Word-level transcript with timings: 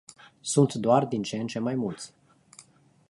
Sunt 0.41 0.73
doar 0.73 1.05
din 1.05 1.23
ce 1.23 1.37
în 1.37 1.47
ce 1.47 1.59
mai 1.59 1.75
mulți. 1.75 2.13